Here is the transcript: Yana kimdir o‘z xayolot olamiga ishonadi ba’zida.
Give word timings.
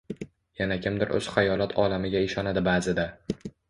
Yana 0.61 0.77
kimdir 0.85 1.13
o‘z 1.19 1.29
xayolot 1.37 1.79
olamiga 1.87 2.27
ishonadi 2.31 2.69
ba’zida. 2.73 3.11